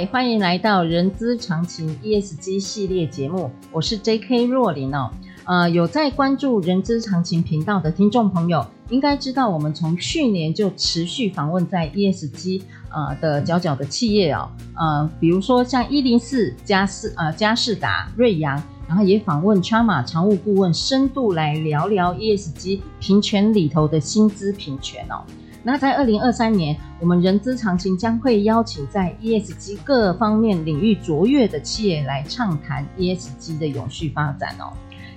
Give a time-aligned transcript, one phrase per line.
[0.00, 4.46] 嗨，欢迎来到人资常情 ESG 系列节目，我是 J.K.
[4.46, 5.10] 若琳哦。
[5.44, 25.20] 呃，有在关注人资常情频道的听众朋友，应该知道我们从去年就持续访问在 ESG 呃的角角的企业哦，呃，比如说像一零四、佳世呃加士达、瑞阳，然后也访问 Chama 常务顾问，深度来聊聊 ESG 平权里头的薪资平权哦。
[25.62, 34.72] 那在二零二三年，我们人资常情将会邀请在 ESG 各方面领域卓越的企业来畅谈 ESG 的永续发展哦。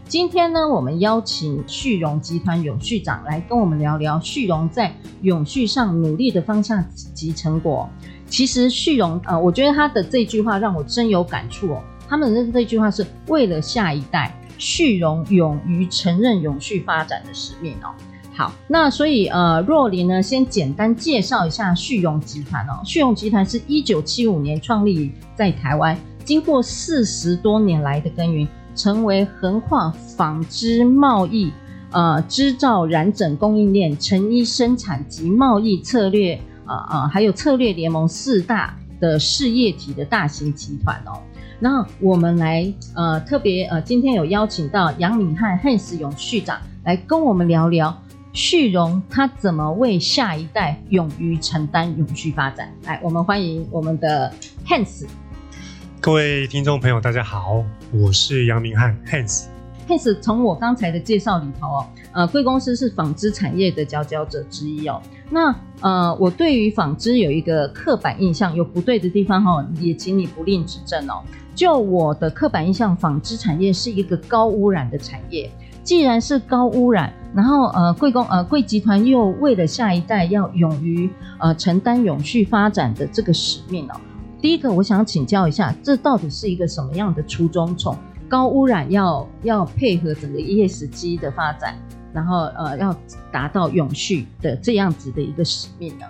[0.05, 7.89] 今天呢，我们邀请旭荣集团永续长来跟我们聊聊旭荣在永续上努力的方向及成果。
[8.28, 11.81] 其实旭荣，呃，我觉得他的这句话让我真有感触哦。
[12.09, 17.95] 他们的这句话是为了下一代，旭荣勇于承认永续发展的使命哦。
[18.35, 22.81] 好，那所以呃，若琳呢，先简单介绍一下旭荣集团哦。
[22.83, 25.95] 旭荣集团是一九七五年创立在台湾，
[26.25, 31.51] 经过四十多年来的耕耘，成为横跨纺织贸易、
[31.91, 36.33] 呃织造、染整供应链、成衣生产及贸易策略
[36.65, 41.21] 啊啊、呃呃，还有策略联盟四大的事业体的大型集团哦。
[41.59, 47.95] 那我们来呃特别呃，今天有邀请到杨敏瀚 Hans 永续长来跟我们聊聊。
[48.33, 52.73] 旭荣他怎么为下一代勇于承担永续发展？
[52.83, 54.33] 来，我们欢迎我们的
[54.66, 55.05] Hans。
[56.01, 59.45] 各位听众朋友，大家好，我是杨明翰 Hans。
[59.88, 64.99] Hans 从我刚才的介绍里头哦，呃，贵公司是纺织产业的佼佼者之一哦。
[65.29, 71.22] 那呃，我对于纺织有一个刻板印象，有不对的地方哈、哦，也请你不吝指正哦。
[71.53, 75.51] 就我的刻板印象，纺织产业是一个高污染的产业。
[75.83, 83.95] 既然是高污染，然后呃贵公呃贵集团又为了下一代要勇于呃承担永续发展的这个使命哦，
[84.41, 87.75] 第一个我想请教一下，这到底是一个什么样的初衷？
[87.75, 87.97] 从
[88.29, 91.75] 高污染要要配合整个 ESG 的发展，
[92.13, 92.95] 然后呃要
[93.31, 96.05] 达到永续的这样子的一个使命呢？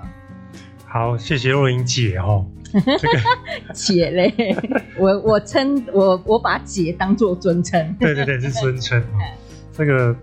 [0.86, 3.20] 好，谢谢若英姐哦，这个
[3.74, 4.56] 姐嘞，
[4.98, 9.04] 我我称我我把姐当做尊称，对对对，是尊称。
[9.76, 10.16] 这个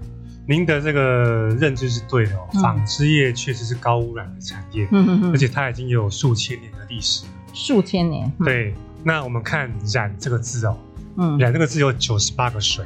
[0.50, 7.24] 您的这个认知是对的哦，纺织业确实是高污染的产业，嗯，而且它已经有数千年的历史，
[7.54, 8.28] 数千年。
[8.40, 8.74] 对，
[9.04, 10.76] 那我们看“染”这个字哦，
[11.18, 12.84] 嗯，“染”这个字有九十八个水，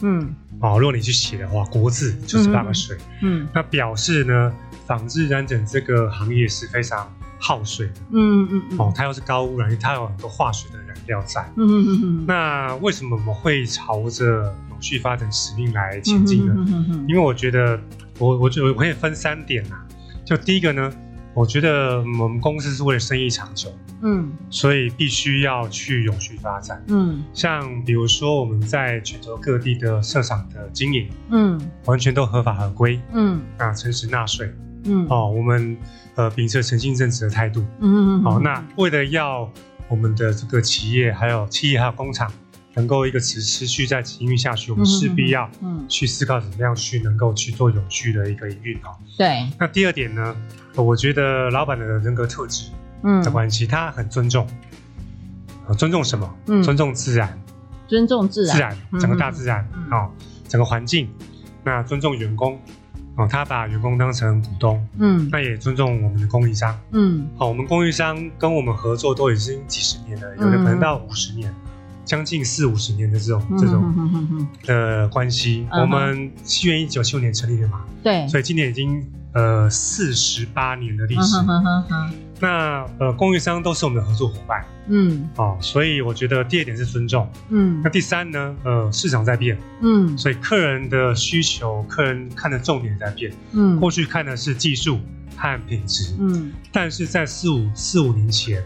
[0.00, 4.50] 嗯，哦，如果你去写的话，国字九十八个水，嗯，那表示呢，
[4.86, 16.54] 纺织染整这个行业是非常耗水的，嗯嗯嗯，哦，它又是高污染，它有很多化学的染料在，嗯嗯嗯，那为什么我们会朝着去发展使命来前进的，
[17.08, 17.80] 因为我觉得
[18.18, 19.82] 我我就我可以分三点啊。
[20.26, 20.92] 就第一个呢，
[21.32, 23.70] 我觉得我们公司是为了生意长久，
[24.02, 34.52] 嗯，所以必须要去永续发展，嗯，像比如说我们在全球各地的设厂的经营，嗯，完全都合法合规，嗯，啊，诚实纳税，
[34.84, 35.76] 嗯，哦，我们
[36.14, 39.50] 呃秉持诚信正直的态度，嗯嗯，好，那为了要
[39.88, 42.30] 我们的这个企业还有企业还有工厂。
[42.74, 45.48] 能够一个持持续在营运下去，我们势必要
[45.88, 48.90] 去思考怎么样去能够去做有序的一个营运哦。
[49.16, 49.48] 对。
[49.58, 50.36] 那第二点呢，
[50.74, 52.70] 我觉得老板的人格特质，
[53.02, 54.46] 嗯，的关系，他很尊重，
[55.78, 56.34] 尊重什么？
[56.48, 57.40] 嗯，尊重自然，
[57.86, 60.10] 尊重自然，自然，整个大自然哦，
[60.48, 61.08] 整个环境。
[61.62, 62.60] 那尊重员工，
[63.16, 71.54] 哦，他把员工当成股东，嗯，那也尊重我们的供应商，嗯，好，我们供应商跟我们合作都已经几十年了，有的可能到五十年。
[72.04, 81.36] 将近四五十年的这种、嗯、这种的关系，嗯、我们西元一九七五年成立的嘛，对，所以今年已经呃四十八年的历史。
[82.40, 94.98] 那呃，供应商都是我们的合作伙伴，嗯，哦，所以我觉得第二点是尊重，嗯，那第三呢，呃，市场在变，嗯，所以客人的需求，客人看的重点在变，嗯，过去看的是技术
[95.36, 98.62] 和品质，嗯，但是在四五四五年前，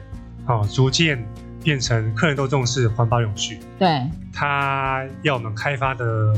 [0.46, 1.25] 哦，逐渐。
[1.62, 6.34] 变成客人都重视环保永续，对，他要我们开发的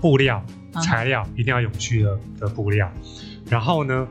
[0.00, 0.44] 布料
[0.82, 2.90] 材料一定要永续的的布料，
[3.48, 4.06] 然后呢，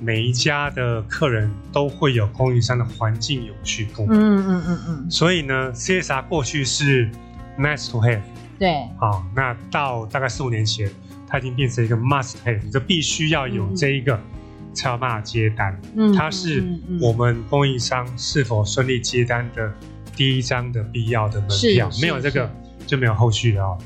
[0.00, 4.18] 每一家的客人都会有供应商的环境永续部门。
[4.18, 5.10] 嗯嗯嗯嗯。
[5.10, 7.10] 所以呢，CSR 过去是
[7.58, 8.20] nice to have。
[8.58, 8.88] 对。
[8.98, 10.90] 好，那到大概四五年前，
[11.28, 14.14] 它已经变成一个 must have，你就必须要有这一个。
[14.14, 14.22] 嗯
[14.76, 16.62] 才有办法接单，嗯，它是
[17.00, 19.72] 我们供应商是否顺利接单的
[20.16, 22.50] 第一张的必要的门票，没有这个
[22.86, 23.78] 就没有后续了哦。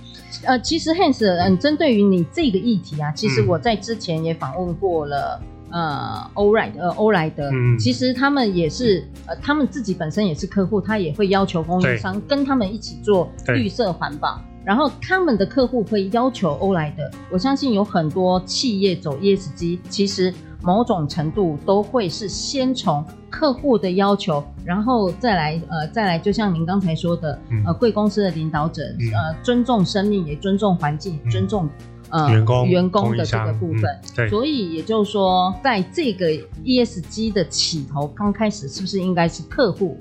[0.45, 14.41] 呃，其实 Hans，嗯，针对于你这个议题啊，其实我在之前也访问过了，呃，欧莱呃欧莱德，嗯，其实他们也是，呃，他们自己本身也是客户，他也会要求供应商跟他们一起做绿色环保。
[14.63, 31.69] 然后他们的客户会要求欧莱德，我相信有很多企业走 ESG，其实某种程度都会是先从客户的要求，然后再来呃再来，就像您刚才说的，嗯、呃贵公司的领导者、嗯、呃尊重生命，也尊重环境，嗯、尊重
[32.11, 33.85] 呃员工员工的这个部分。
[33.85, 36.27] 嗯、对，所以也就是说，在这个
[36.65, 39.97] ESG 的起头刚开始，是不是应该是客户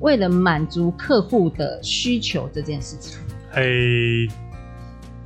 [0.00, 3.18] 为了满足客户的需求这件事情？
[3.54, 4.28] 诶，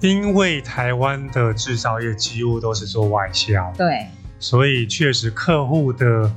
[0.01, 4.07] 因为台湾的制造业几乎都是做外销，对，
[4.44, 6.31] 所以确实客户的，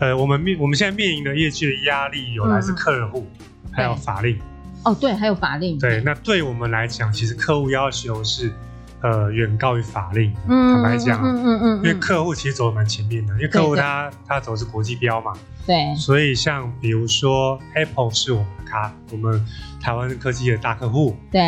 [0.00, 4.36] 呃，我们面我们现在面临的业绩的压力有来自客户，嗯、还有法令。
[4.84, 5.78] 哦，对，还有法令。
[5.78, 8.52] 对，那对我们来讲，其实客户要求是，
[9.00, 10.34] 呃，远高于法令。
[10.48, 15.32] 嗯，坦白讲，嗯嗯嗯，嗯，因为客户其实走的蛮前面的，因为客户他他走的是国际标嘛。
[15.64, 15.94] 对。
[15.94, 19.40] 所以像比如说 Apple 是我们的咖，我们。
[19.82, 21.40] 台湾科技的大客户，对，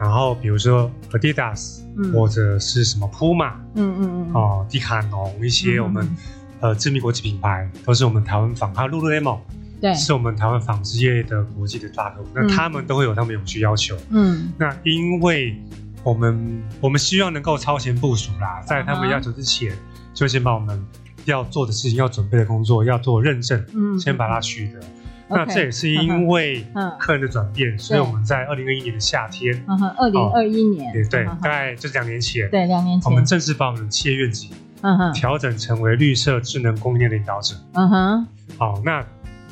[0.00, 6.16] 然后比如说 Adidas，嗯，或者是什么 Puma，嗯嗯嗯，哦，迪卡侬一些我们、嗯、
[6.60, 9.38] 呃知名国际品牌，都是我们台湾纺，还有 Lululemon，
[9.80, 15.60] 对，是我们台湾纺织业的国际的大客户，那他们都会有他们永续要求，嗯，那因为
[16.04, 19.78] 我们我们希望能够超前部署啦，在他们要求之前，嗯、
[20.14, 20.84] 就先把我们
[21.24, 24.80] 要做的事情、要准备的工作、要做认证，嗯，先把它取得。
[25.30, 26.64] 那这也是因为
[26.98, 38.26] 客人的转变，所以我们在二零二一年的夏天，嗯哼，二零二一年，对对，大概就是两年前，对，两年前，我们正式把我们的企业愿景，嗯哼，调整成为绿色智能供应链领导者，嗯哼，
[38.56, 39.04] 好，那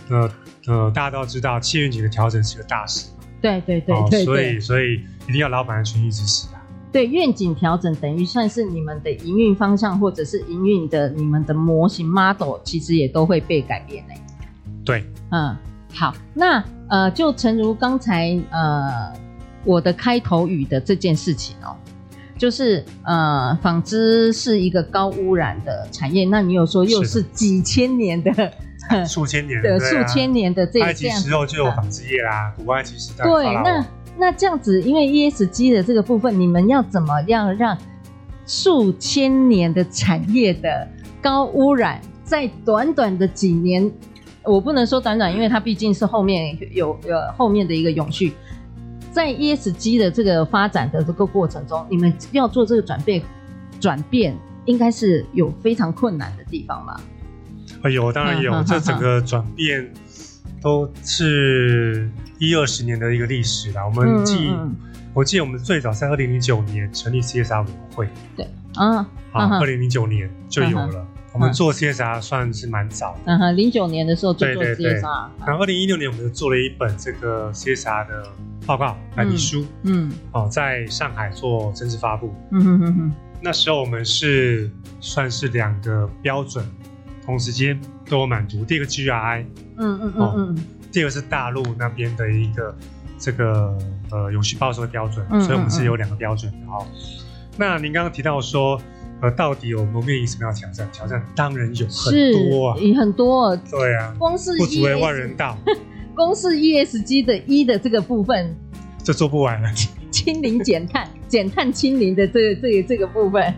[0.08, 0.30] 呃
[0.66, 3.08] 呃，大家都知道，企业愿景的调整是个大事，
[3.42, 6.62] 对对对对，所以所以一定要老板的全力支持啊。
[6.90, 14.14] 对，愿景调整等于算是你们的营运方向，或者是营运的你们的模型 model，其实也都会被改变嘞。
[14.86, 15.54] 对，嗯，
[15.92, 19.12] 好，那呃，就诚如刚才呃
[19.64, 21.74] 我的开头语的这件事情哦，
[22.38, 28.30] 就是呃，纺织是一个高污染的产业，那你有说又是几千年的，
[29.04, 33.24] 数千年的数千年的这样，埃及时候就有纺织业啦，古埃及时代。
[33.24, 33.84] 对，那
[34.16, 37.76] 那这样子，因为 ESG 的这个部分，你们要怎么样让
[38.46, 40.86] 数千年的产业的
[41.20, 43.90] 高污染，在短短的几年？
[44.46, 48.32] 我不能说短短，因为它毕竟是后面有有后面的一个永续，
[49.10, 53.22] 在 ESG 的这个发展的这个过程中，你们要做这个转变，
[53.80, 57.00] 转变应该是有非常困难的地方吧？
[57.82, 59.92] 啊，有，当然有，嗯、这整个转变
[60.62, 63.84] 都是一二十年的一个历史啦。
[63.84, 64.76] 我们记，嗯嗯
[65.12, 71.06] 我记得我们最早在二零零九年成立 CSR 委员会，对，嗯，好，二零零九年就有了。
[71.36, 74.76] 嗯我们做 CSR 算是蛮早的，嗯哼，零九年的时候就做 CSR，对。
[74.76, 75.00] 对对，
[75.46, 78.22] 然后二零一六年我们就做了一本这个 CSR 的
[78.66, 83.12] 报告白皮书，嗯，哦，在上海做正式发布，嗯哼哼哼，
[83.42, 86.64] 那时候我们是算是两个标准
[87.24, 87.78] 同时间
[88.08, 89.44] 都有满足，第一个 GRI，
[89.76, 92.74] 嗯嗯嗯嗯，第二个是大陆那边的一个
[93.18, 93.76] 这个
[94.10, 96.66] 呃永续报酬的标准，所以我们是有两个标准的。
[96.66, 96.84] 哈。
[97.58, 98.80] 那您刚刚提到说。
[99.22, 100.90] 呃，到底我们面临什么样的挑战？
[100.92, 103.56] 挑战当然有很多啊，也很多。
[103.56, 105.56] 对啊，光是不足为外人道。
[106.14, 108.54] 光是 ESG 的 E 的这个部分，
[109.02, 109.68] 就做不完了。
[110.10, 113.54] 清零减碳， 减碳清零的这个、这个这个部分，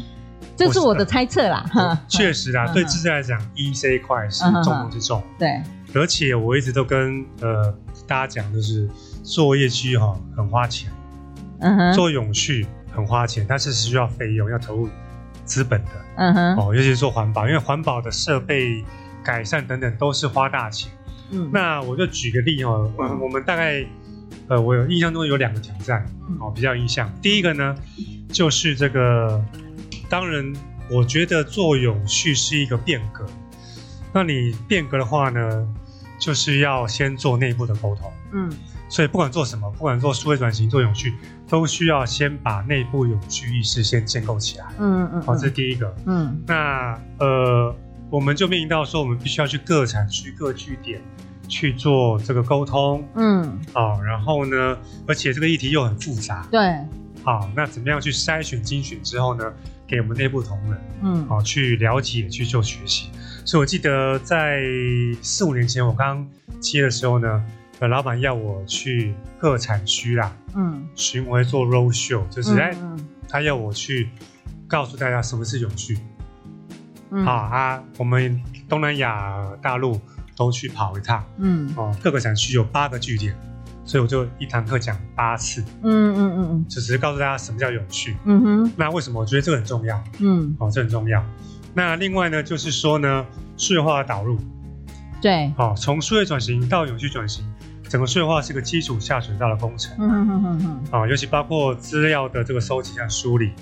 [0.56, 1.64] 这是我的猜测啦。
[1.72, 5.22] 哈， 确实啊，对自己来讲，E 这一块是重中之重。
[5.38, 5.62] 对，
[5.94, 7.74] 而且我一直都跟呃
[8.06, 8.88] 大家讲，就是
[9.22, 10.90] 作业绩哈很花钱，
[11.60, 12.66] 嗯哼，做永续。
[12.94, 14.88] 很花钱，但是是需要费用，要投入
[15.44, 15.90] 资本的。
[16.16, 18.84] 嗯哼，哦，尤其是做环保，因为环保的设备
[19.24, 20.92] 改善等等都是花大钱。
[21.30, 23.82] 嗯，那我就举个例哦，嗯、我们大概，
[24.48, 26.04] 呃，我有印象中有两个挑战，
[26.38, 27.10] 哦，比较印象。
[27.22, 27.74] 第一个呢，
[28.30, 29.42] 就是这个，
[30.10, 30.52] 当然，
[30.90, 33.24] 我觉得做永续是一个变革。
[34.12, 35.66] 那你变革的话呢，
[36.18, 38.12] 就是要先做内部的沟通。
[38.32, 38.52] 嗯，
[38.92, 41.14] 所以不管做什么，不管做数位转型、做永续，
[41.48, 44.66] 都需要先把内部永续意识先建构起来。
[44.78, 45.96] 嗯嗯，好，这是第一个。
[46.04, 47.74] 嗯，那呃，
[48.10, 51.00] 我们就面临到说，我们必须要去各产区、各据点
[51.48, 53.02] 去做这个沟通。
[53.14, 54.76] 嗯，好，然后呢，
[55.08, 56.46] 而且这个议题又很复杂。
[56.50, 56.60] 对。
[57.24, 59.50] 好，那怎么样去筛选、精选之后呢？
[59.86, 63.10] 给我们内部同仁，嗯，好去了解、去做学习。
[63.44, 64.60] 所以我记得在
[65.20, 66.26] 四五年前我刚
[66.60, 67.44] 接的时候呢，
[67.82, 72.96] 呃，老板要我去各产区啦，嗯，巡回做 road show，就是哎、嗯。
[72.96, 74.08] 嗯，他要我去
[74.68, 75.98] 告诉大家什么是永续。
[77.10, 80.00] 嗯，好啊，我们东南亚大陆
[80.36, 83.36] 都去跑一趟，嗯，哦，各个产区有八个据点。
[83.84, 90.00] 所以我就一堂课讲八次，嗯嗯嗯嗯，就只是告诉大家什么叫永续，嗯哼，那为什么我觉得这个很重要？
[90.20, 91.20] 嗯，哦，这很重要。
[91.74, 94.38] 那另外呢，就是说呢，数位化的导入，
[95.20, 97.44] 对，哦，从数位转型到永续转型，
[97.92, 103.52] 整个数位化是个基础下水道的工程，嗯哼哼哼哼，啊，尤其包括资料的这个收集和梳理，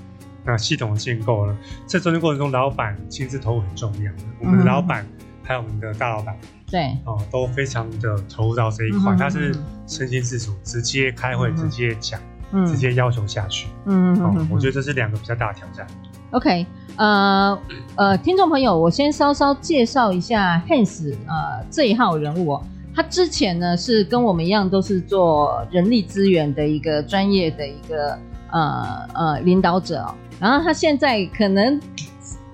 [0.44, 5.04] 那系统的建构了，这中间过程中，老板亲自投入很重要的，我们的老板。
[5.42, 6.36] 还有我们的大老板，
[6.70, 9.52] 对，哦，都非常的投入到这一块，他是
[9.88, 12.20] 身先士卒，直接开会，直接讲，
[12.64, 15.84] 直接要求下去，嗯嗯，我觉得这是两个比较大的挑战。
[16.30, 17.58] OK，呃
[17.96, 22.62] 呃，听众朋友，我先稍稍介绍一下 Hans，呃，这一号人物哦，
[22.94, 28.18] 他之前呢是跟我们一样，都是做人力资源的一个专业的一个
[28.50, 31.80] 呃呃领导者哦，然后他现在可能。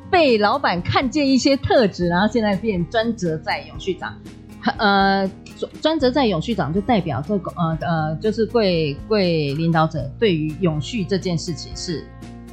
[0.08, 4.16] 被老板看见一些特质，然后现在变专责在永续长，
[4.78, 5.28] 呃，
[5.82, 12.06] 专责在永续长就代表这个呃呃，就是贵贵领导者对于永续这件事情是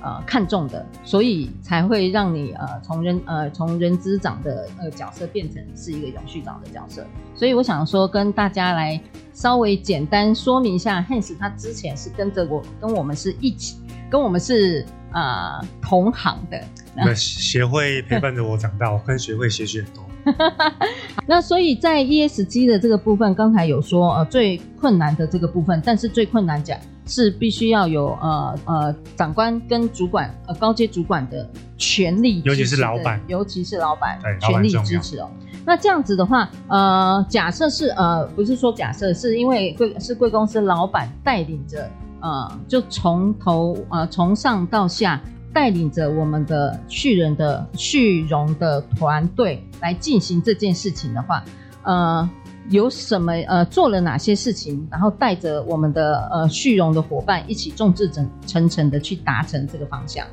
[0.04, 7.04] 呃看重的，所以才会让你呃从人呃从人资长的呃角色变成是一个永续长的角色。
[7.36, 9.02] 所以我想说跟大家来
[9.34, 13.78] 稍微简单说明一下，Hans 他之前是跟着我跟我们是一起
[14.12, 16.62] 跟我们是呃同行的。
[16.96, 20.03] 那协会陪伴着我长大，跟协会学习很多。
[21.28, 35.30] 那所以在 ESG 的这个部分，刚才有说呃最困难的这个部分，但是最困难讲是必须要有呃呃长官跟主管呃高阶主管的权力尤其是老板，尤其是老板对全力支持哦。
[35.66, 41.90] 那这样子的话，呃，假设是呃不是说假设，是因为贵是贵公司老板带领着
[42.22, 45.22] 呃就从头呃从上到下。
[45.54, 51.44] 带领着我们的旭人的旭荣的团队来进行这件事情的话，
[51.84, 52.28] 呃，
[52.70, 58.10] 有什么呃做了哪些事情，然后带着我们的呃旭荣的伙伴一起众志
[58.48, 60.26] 成城的去达成这个方向，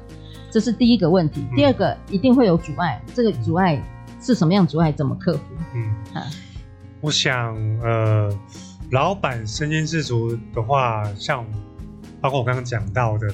[0.50, 1.44] 这是第一个问题。
[1.54, 3.78] 第二个一定会有阻碍，这个阻碍
[4.22, 4.90] 是什么样阻碍？
[4.90, 5.42] 怎么克服？
[5.74, 6.22] 嗯，
[7.02, 8.30] 我想呃，
[8.90, 11.44] 老板身先士卒的话，像
[12.22, 13.28] 包括我刚刚讲到的。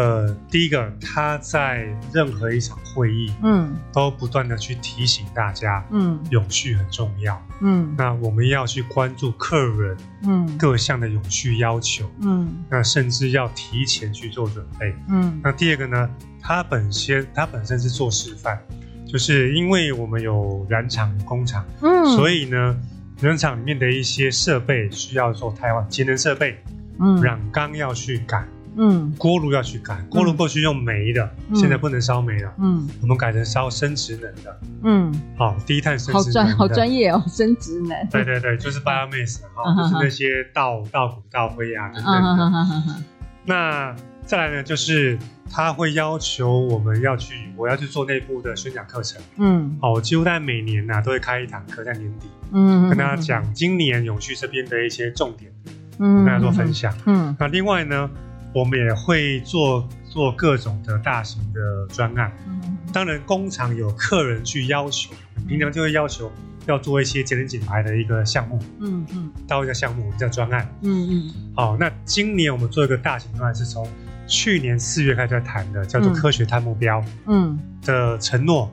[0.00, 18.58] 呃，第一个，他在任何一场会议，嗯，都不断的去提醒大家，嗯，永续很重要，嗯，那我们要去关注客人，嗯，各项的永续要求，嗯，那甚至要提前去做准备，嗯，那第二个呢，他本身他本身是做示范，
[19.06, 22.74] 就是因为我们有染厂工厂，嗯，所以呢，
[23.20, 26.58] 染厂里面的一些设备需要做汰换，节能设备，
[26.98, 28.42] 嗯，染缸要去改。
[28.82, 32.50] 嗯，锅炉要去改，锅炉过去用煤的，嗯、现在不能烧煤了。
[32.58, 34.60] 嗯，我们改成烧生质能的。
[34.84, 36.56] 嗯，好，低碳生质能的。
[36.56, 38.08] 好专好专业哦，生质能。
[38.10, 42.96] 对对对，就是 biomass 哈、嗯，就是那些稻稻谷、稻灰啊等等的。
[43.44, 43.94] 那
[44.24, 45.18] 再来呢，就是
[45.50, 49.20] 他会要求我们要去，我要去做内部的宣讲课程。
[49.36, 55.52] 嗯，好，我几乎在每年呐、啊、都会开一堂课在年底，嗯，跟大家讲今年永续这边的一些重点，
[55.98, 56.94] 嗯，跟大家做分享。
[57.04, 58.10] 嗯，那另外呢。
[58.52, 65.12] 我们也会做做各种的大型的专案，嗯，当然工厂有客人去要求，
[65.48, 66.30] 平常就会要求
[66.66, 73.88] 要做一些节能减排的一个项目，嗯嗯，到一个项目我们叫专案，嗯嗯，好，那今年我们做一个大型专案是从
[74.26, 77.58] 去年四月开始在谈的，叫做科学碳目标，嗯。
[77.82, 78.70] 的承诺。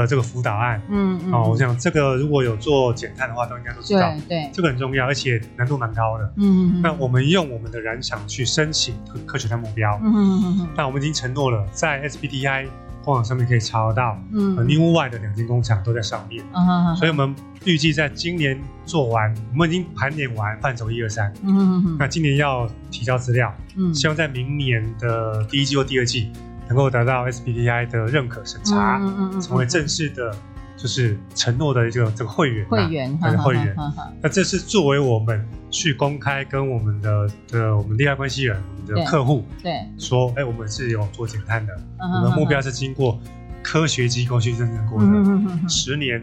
[0.00, 8.94] 的这个辅导案，嗯嗯，哦，我想这个如果有做减碳的话，都应该都知道，对，对，这个很重要，而且难度蛮高的，嗯嗯，那我们用我们的燃厂去申请
[9.26, 12.66] 科学碳目标，嗯嗯嗯，那我们已经承诺了，在 SBTi
[13.04, 17.34] 官网上面可以查得到，嗯，内务外的两间工厂都在上面，嗯嗯，所以我们
[17.64, 26.30] 预计在今年做完，我们已经盘点完范畴一二三，嗯嗯嗯，那今年要提交资料，嗯，希望在明年的第一季或第二季。
[26.68, 30.34] 能够得到 SBTi 的认可审查，嗯嗯嗯嗯、成为正式的
[30.76, 33.76] 就是承诺的一个这个会员，会员，对会员。
[34.22, 43.18] 那这是作为我们去公开跟我们的的我们利害关系人、我们的客户，对，说，哎，我们是有做减碳的，我们的目标是经过
[43.62, 46.22] 科学机构去认证过的，十年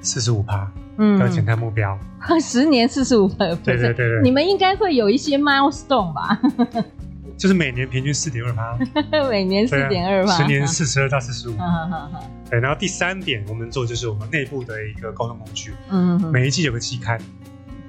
[0.00, 0.70] 四十五趴
[1.18, 1.98] 的减碳目标，
[2.40, 6.40] 十年四十五趴，对对对，你们应该会有一些 milestone 吧？
[7.42, 8.78] 就是每年平均四点二趴，
[9.28, 11.56] 每年四点二趴，十年四十二到四十五。
[12.48, 15.72] 对，然后第三点我们做就是我们内部的一个沟通工具。
[15.90, 17.20] 嗯，每一季有个季刊，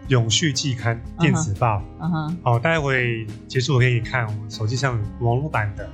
[0.08, 1.84] 永续季刊电子报。
[2.02, 2.38] 嗯哼。
[2.42, 5.88] 好，待会结束我可以看我们手机上网络版的。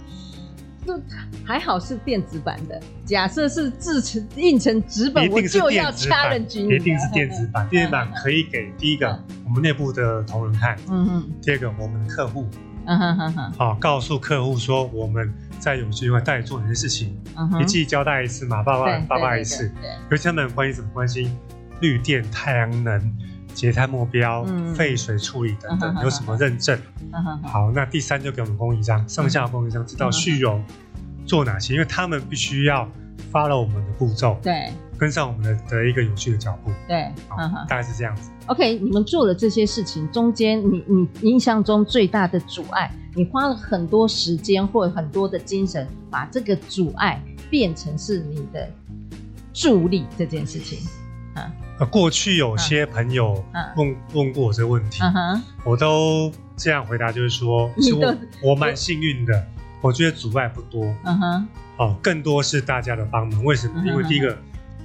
[0.88, 0.98] 就
[1.44, 6.76] 还好是电子版的，假设是制成印成纸本，我就要 challenge 你。
[6.76, 10.78] 一定是电子版，电子版可以给第一个我们内部的同仁看。
[10.88, 11.30] 嗯嗯。
[11.42, 12.48] 第二个我们的客户。
[12.90, 17.16] 嗯哼哼哼，好，告诉客户说我们在永续外到底做哪些事情，
[17.62, 19.72] 一季交代一次嘛，爸爸爸爸一次，
[20.10, 20.90] 尤其他们关心什么？
[20.92, 21.32] 关心
[21.82, 23.18] 绿电、太阳能、
[23.54, 24.44] 节碳目标、
[24.74, 26.80] 废水处理等等，有什么认证？
[27.44, 30.64] 好，那第三就给我们供应商，上下供应商，知道续融
[31.28, 32.90] 做哪些，因为他们必须要
[33.32, 37.08] follow 我们的步骤，对，跟上我们的的一个有序的脚步，对，
[37.68, 38.32] 大概是这样子。
[38.50, 48.68] OK，你们做了这些事情，中间你你印象中最大的阻碍，你花了很多时间或很多的精神，把这个阻碍变成是你的
[49.54, 50.80] 助力这件事情。
[51.36, 53.46] 啊，过去有些朋友
[53.78, 55.04] 问问过我这个问题，
[55.64, 59.46] 我都这样回答，就是说，是我我蛮幸运的，
[59.80, 60.84] 我觉得阻碍不多。
[61.04, 63.44] 嗯哼，哦，更多是大家的帮忙。
[63.44, 63.84] 为什么？
[63.86, 64.36] 因为第一个。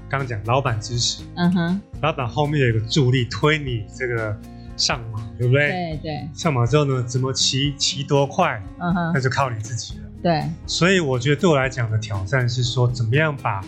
[0.08, 4.36] 刚刚讲老板支持，嗯哼，老板后面有一个助力推你这个
[4.76, 5.70] 上马，对不对？
[5.70, 6.28] 对对。
[6.34, 10.04] 上马之后呢，怎么骑骑多快，嗯哼，那就靠你自己了。
[10.22, 10.44] 对。
[10.66, 13.60] 所以我觉得对我来讲的挑战是说，怎么样把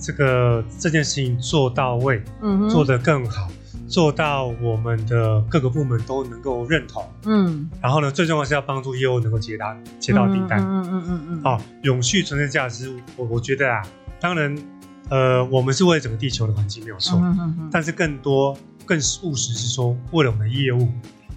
[0.00, 3.48] 这个这件事情做到位，嗯哼，做得更好，
[3.86, 7.70] 做到我们的各个部门都能够认同，嗯。
[7.80, 11.42] 然后呢，最重要是要帮助业务能够接到接到订单，嗯嗯嗯嗯。
[11.42, 13.82] 好，永续存在价值，我我觉得啊，
[14.18, 14.56] 当然。
[15.12, 17.22] 呃，我们是为了整个地球的环境没有错，
[17.70, 20.88] 但是更多、更务实是说，为了我们的业务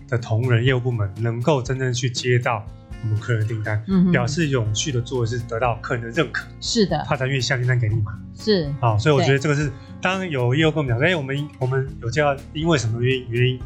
[0.07, 2.65] 的同仁、业务部门能够真正去接到
[3.03, 8.17] 我们客人的订单，嗯、表示永续的做的是得到客人的认可，是的，他才愿意下订单给你嘛。
[8.33, 13.59] 是，好，所以我觉得这个是，对当有业务跟我们讲，哎，我们我们有这样，因为什么原因原因，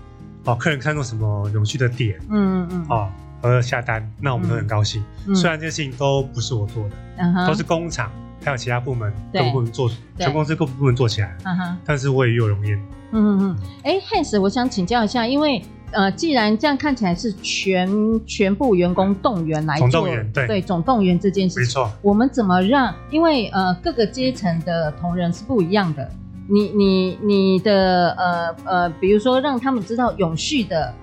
[0.46, 3.12] 哦，客人看中什么永续的点，嗯嗯嗯，哦，
[3.44, 5.04] 而下单，那我们都很高兴。
[5.28, 8.12] 嗯、虽然这些事情都不是我做的，嗯、都是工厂。
[8.44, 11.38] 还有其他部门各部门做，全公司各部门做起来，
[11.86, 12.78] 但是我也有容焉。
[13.12, 13.58] 嗯嗯嗯。
[13.84, 21.92] 哎，Hans，我想请教一下，因为呃，既然这样看起来是全全部员工动员来做，总动员对对总动员这件事情，没错。
[22.02, 22.96] 我们怎么让？
[23.12, 26.10] 因为呃，各个阶层的同仁是不一样的。
[26.48, 30.94] 你你你的呃呃，比如说让他们知道永续的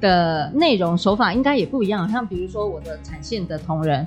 [0.00, 2.08] 的内容手法应该也不一样。
[2.10, 4.06] 像比如说我的产线的同仁。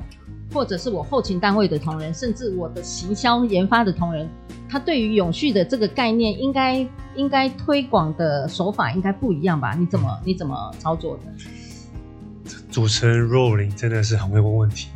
[0.54, 4.30] 或者是我后勤单位的同仁，甚至我的行销研发的同仁，
[4.70, 9.74] 他对于永续的这个概念，应该应该推广的手法应该不一样吧？
[9.78, 11.24] 你怎么你怎么操作的？
[12.70, 14.90] 主持人若琳真的是很会问问题。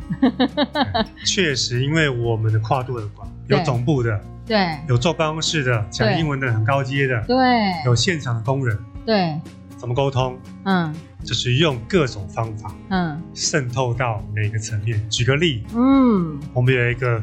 [1.24, 7.36] 确实，因为我们的跨度很广，有总部的，对，有坐办公室的，讲英文的很高阶的，对，
[7.84, 9.38] 有现场的工人，对，
[9.76, 10.38] 怎么沟通？
[10.64, 10.94] 嗯。
[11.24, 15.00] 就是用各种方法，嗯，渗透到每个层面。
[15.10, 17.22] 举个例，嗯，我们有一个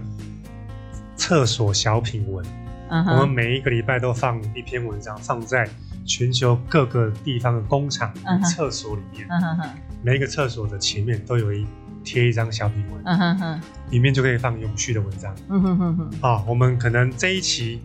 [1.15, 2.45] 厕所小品文，
[2.89, 5.69] 嗯，我们每一个礼拜都放一篇文章，放在
[6.05, 9.69] 全球各个地方的工厂厕所里面，嗯
[10.01, 11.65] 每一个厕所的前面都有一
[12.03, 17.81] 贴一张小品文，嗯哼哼，里面就可以放永续的文章，嗯哼哼哼，啊，我们可能这一期。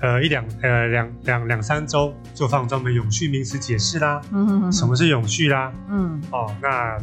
[0.00, 6.96] 呃，一两呃两两两三周就放专门永续名词解释啦，嗯哼哼，什么是永续啦，嗯，哦，那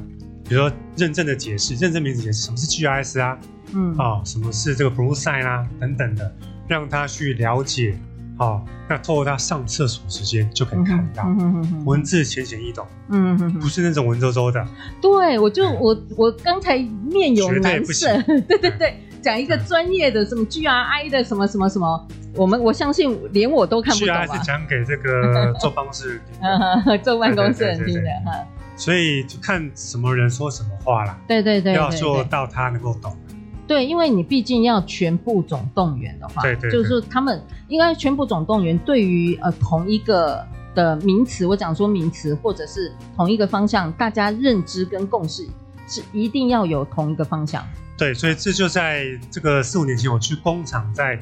[0.48, 3.38] 比如说认证的解释，认证名词解释，什么是 GIS 啊，
[3.74, 6.34] 嗯，哦，什么是这个 Blue Sign 啦，等等的，
[6.70, 7.98] 让他去了解，
[8.38, 14.66] 哦，那透过他上厕所时间就可以看到，嗯哼哼哼，文字浅显易懂，嗯哼哼，不是那种文绉绉的，
[15.02, 18.08] 对，我就我我刚才面有难色，
[18.48, 19.02] 对对 对。
[19.26, 24.14] 讲一个专业的什么 GRI 的什么什么什么，我们我相信连我都看不懂。
[24.14, 26.22] GRI 是讲给这个 坐办公室，
[27.02, 28.46] 坐办公室人听的哈。
[28.76, 31.18] 所以就看什么人说什么话啦。
[31.28, 33.18] 对对对，要做到他能够懂。
[33.66, 45.48] 对，因为你毕竟要全部总动员的话，对对，就是说他们应该全部总动员，对于呃同一个的名词，我讲说名词或者是同一个方向，大家认知跟共识
[45.88, 47.66] 是一定要有同一个方向。
[47.98, 51.18] 对，所以这就在这个四五年前，我去工厂在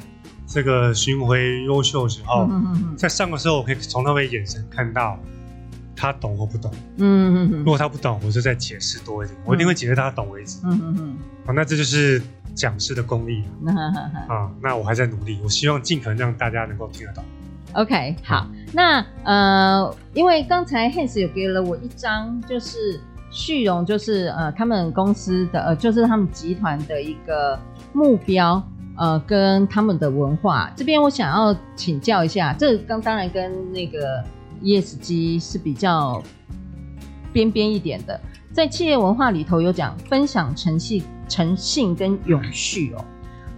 [0.46, 2.48] 这个巡回优秀的时候，
[2.96, 5.18] 在上的时候，我可以从他们眼神看到
[5.94, 6.72] 他懂或不懂。
[6.96, 7.58] 嗯嗯嗯。
[7.58, 10.58] 如果他不懂，我就再解释多一点，我一定会解释他懂为止。
[10.64, 11.16] 嗯嗯嗯。
[11.46, 12.20] 好，那这就是
[12.54, 13.44] 讲师的功力
[14.28, 14.50] 啊。
[14.60, 17.22] 那我还在努力，我希望尽可能让大家能够听得懂。
[17.74, 23.00] OK，好，那呃，因为刚才 Hans 有给了我一张，就是
[23.34, 27.58] 旭荣，就是呃，他们公司的呃，就是他们集团的一个
[27.92, 28.62] 目标，
[28.96, 30.70] 呃，跟他们的文化。
[30.76, 34.22] 这边我想要请教一下，这刚当然跟那个
[34.62, 36.22] ESG 是比较
[37.32, 38.18] 边边一点的，
[38.52, 43.04] 在企业文化里头有讲分享诚信、诚信跟永续哦，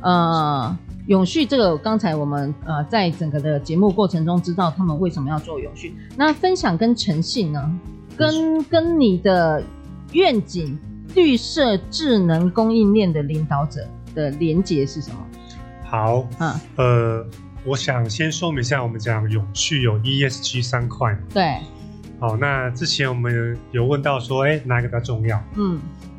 [0.00, 0.78] 呃。
[1.06, 5.94] 永续这个，刚才我们呃在整个的节目过程中知道他们为什么要做永续。
[6.16, 7.78] 那分享跟诚信呢，
[8.16, 9.62] 跟跟你的
[10.12, 10.78] 愿景
[11.14, 15.16] 绿色智能供应链的领导者的连接是什么？
[15.84, 17.26] 好，嗯，呃，
[17.64, 21.16] 我想先说明一下，我们讲永续有 ESG 三块。
[21.32, 21.58] 对。
[22.18, 25.42] 好，那之前我们有问到说，哎，哪一个比较重要？
[25.56, 25.78] 嗯，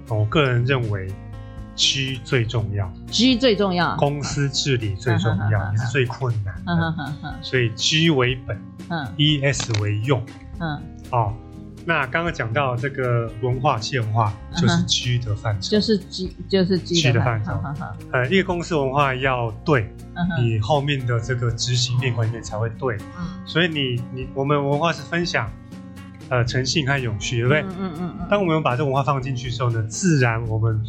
[0.10, 1.08] 我个人认为。
[1.80, 7.14] G 最重要，G 最重要，公司治理最重要， 也是最困难的。
[7.44, 10.20] 所以 G 为本，嗯，ES 为用，
[10.60, 10.82] 嗯，
[11.12, 11.32] 哦，
[11.88, 17.52] 那刚刚讲到这个文化、企业文化，就是 G 的范畴，就是 G，就是 G 的范畴。
[18.12, 19.90] 呃，一个公司文化要对，
[20.38, 22.98] 你后面的这个执行面、管理面才会对。
[23.46, 25.50] 所以你你我们文化是分享，
[26.28, 27.62] 呃，诚信和永续，对不对？
[27.62, 28.28] 嗯嗯嗯。
[28.30, 30.80] 当我们把这个文化放进去的时候呢，自然我们。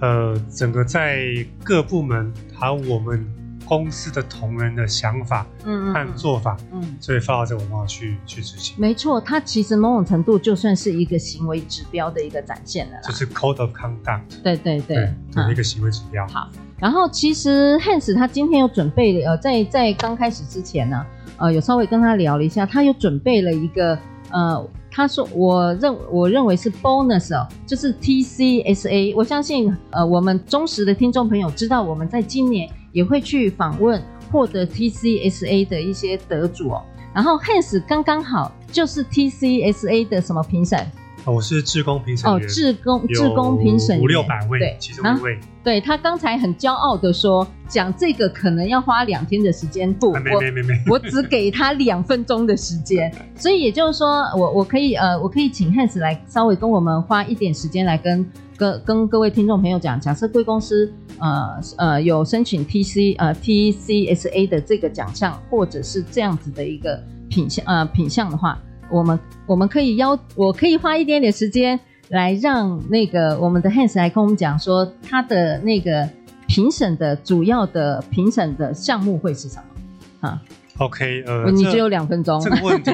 [0.00, 1.24] 呃，整个在
[1.62, 3.24] 各部门还有我们
[3.64, 8.74] 公司的同仁的想法，嗯和做法，嗯，嗯，所以发到这个文化去去执行。
[8.78, 14.42] 没错，它其实某种程度就算是一个行为指标的一个展现了，就是 code of conduct。
[14.42, 16.26] 对对对，对，嗯、一个行为指标。
[16.28, 16.48] 好，
[16.78, 21.04] 然后其实 Hans 他今天有准备，呃，在在刚开始之前呢，
[21.38, 23.98] 呃，有稍微跟他聊了一下，他有准备了一个，
[24.30, 24.68] 呃。
[24.96, 29.12] 他说：“我认我认为是 bonus 哦，就是 TCSA。
[29.16, 34.02] 我相信，呃，我们忠实的听众朋友知道，我们在今年也会去访问
[34.32, 36.82] 获得 TCSA 的一些得主哦。
[37.14, 40.78] 然后 Hans 刚刚好就是 TCSA 的什么评审？”
[41.26, 45.38] 哦我是志工评审员，哦，志工志工评审五六百位，对，其中一位。
[45.64, 68.58] 对，他刚才很骄傲的说，讲这个可能要花两天的时间，不，没没没没，我只给他两分钟的时间， 所以也就是说，我我可以呃，我可以请 Hans 来稍微跟我们花一点时间来跟跟跟各位听众朋友讲，假设贵公司呃呃有申请 TC 呃 TCSA 的这个奖项，或者是这样子的一个品相呃品相的话。
[68.90, 76.08] 我们我们可以邀，我可以花一点点时间来让那个我们的 Hans 来跟我们讲说他的那个
[76.46, 80.28] 评审的主要的评审的项目会是什么？
[80.28, 80.42] 啊
[80.78, 82.90] ，OK，呃，你只有两分钟，这个问题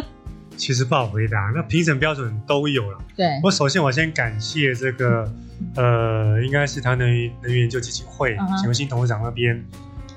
[0.56, 1.52] 其实不好回答。
[1.54, 3.26] 那评审标准都有了，对。
[3.42, 5.30] 我首先我先感谢这个
[5.74, 9.62] 呃，应该是他能源能源研究基金会钱文新董事长那边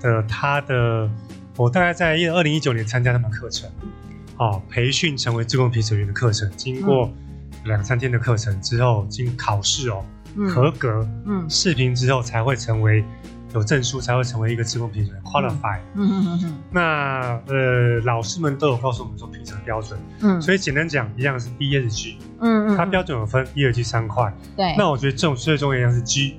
[0.01, 1.09] 的他的，
[1.57, 3.69] 我大概在二零一九年参加他们课程。
[4.37, 7.11] 哦，培训成为志工评审员的课程，经过
[7.65, 10.03] 两三天的课程之后，经考试哦，
[10.35, 13.03] 嗯、合格，嗯，视评之后才会成为
[13.53, 15.79] 有证书，才会成为一个志工评审员 qualify。
[15.95, 16.57] 嗯嗯嗯嗯。
[16.71, 24.75] 那呃，老师们都有告诉我们说评审标准，嗯，所以简单讲，一样是 ESG，嗯嗯，它标准有分一二 g 三块，对。
[24.77, 26.37] 那我觉得这种最重要一样是 G。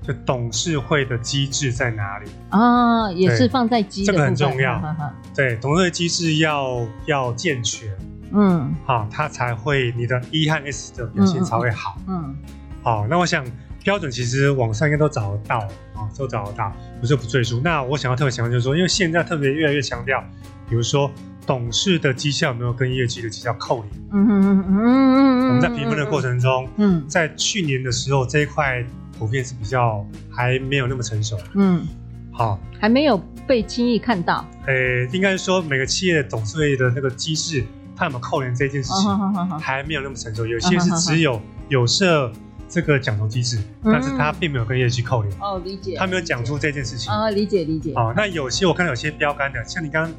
[0.00, 3.12] 就董事会的机制在哪里啊、哦？
[3.12, 4.80] 也是放在机，这个很重要。
[4.80, 7.94] 呵 呵对，董事会机制要要健全，
[8.32, 12.36] 嗯，好，它才会你的 E 和 S 的表现才会好，嗯，嗯
[12.82, 13.06] 好。
[13.08, 13.44] 那我想
[13.82, 15.58] 标准其实网上应该都找得到
[15.94, 17.60] 啊，都找得到，我就不赘述。
[17.62, 20.22] 那我想要特别强调就是说，因为现在特别越来越强调，
[20.68, 21.10] 比如说
[21.46, 23.92] 董事的绩效有没有跟业绩的绩效扣连？
[24.12, 25.48] 嗯嗯嗯嗯嗯。
[25.48, 28.84] 我们在评分的过程中，嗯，在去年的时候这一块。
[29.18, 31.84] 普遍是比较还没有那么成熟，嗯，
[32.30, 34.48] 好，还没有被轻易看到。
[34.66, 37.64] 诶、欸，应该是说每个企业的董事会的那个机制，
[37.98, 40.46] 它有没有扣连这件事情，还没有那么成熟。
[40.46, 42.32] 有些是只有有设
[42.68, 45.34] 这个奖酬机制，但是他并没有跟业绩扣连。
[45.40, 45.96] 哦，理解。
[45.96, 47.12] 他没有讲出这件事情。
[47.12, 47.92] 啊，理解理解。
[47.94, 50.12] 好，那有些我看到有些标杆的，像你刚刚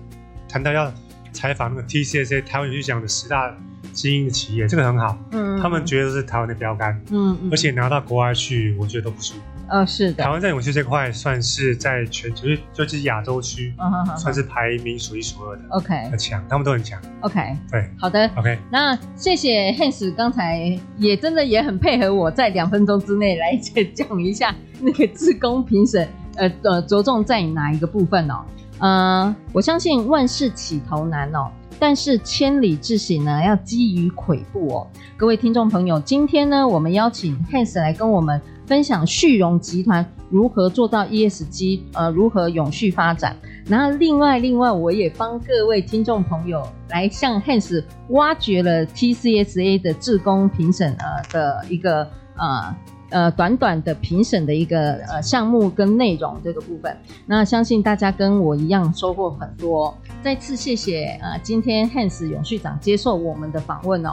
[0.48, 0.94] 谈到要
[1.32, 3.56] 采访那个 TCSA 台湾有去讲的十大。
[3.94, 9.34] 精英的企业，这个很好，嗯，他们觉得是台湾的标杆，嗯，而且拿到国外去，我觉得都不输，
[9.70, 13.74] 哦，是的，台湾在永续这块算是在全球，就是亚洲区，
[14.18, 17.40] 算是排名数一数二的，OK，很强，他们都很强，OK，
[17.72, 23.56] 对，好的，OK，那谢谢 Hans 刚才也真的也很配合我在两分钟之内来
[23.94, 26.08] 讲一下那个自工评审。
[26.36, 28.46] 呃 呃着重在哪一个部分哦？
[28.78, 34.88] 呃，我相信万事起头难哦，但是千里之行呢，要基于跬步哦。
[35.18, 43.36] 各位听众朋友，今天呢，我们邀请 Hans 来跟我们分享旭荣集团如何做到 ESG，呃，如何永续发展。
[43.66, 52.76] 然后另外另外，我也帮各位听众朋友来向 Hans 挖掘了 TCSA 的志工评审呃的一个呃。
[53.12, 59.98] 呃，短短的评审的一个呃项目跟内容这个部分，那相信大家跟我一样收获很多。
[60.22, 64.12] 再次谢谢呃，今天 Hans 永续长接受我们的访问哦。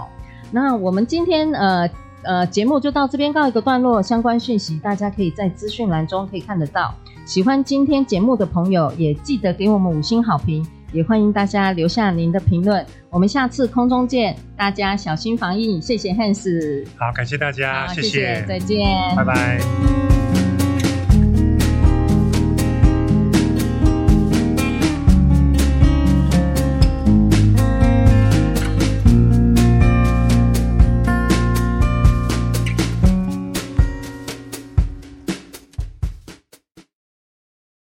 [0.50, 1.86] 那我们今天呃
[2.26, 6.94] 呃节目就到这边告一个段落，相关讯息大家可以在资讯栏中可以看得到。
[7.24, 10.66] 喜欢今天节目的朋友也记得给我们五星好评。
[10.92, 16.86] 也欢迎大家留下您的评论，我们下次空中见，大家小心防疫，谢谢 Hans。
[16.96, 18.86] 好，感谢大家，谢谢，谢谢，再见，
[19.16, 20.15] 拜拜。